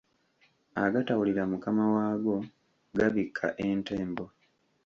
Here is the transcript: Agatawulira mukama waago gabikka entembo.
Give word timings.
Agatawulira 0.83 1.43
mukama 1.51 1.83
waago 1.93 2.35
gabikka 2.97 3.47
entembo. 3.67 4.25